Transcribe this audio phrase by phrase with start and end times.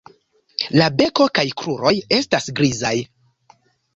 [0.79, 2.95] La beko kaj kruroj estas grizaj.